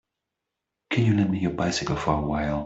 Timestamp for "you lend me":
1.05-1.37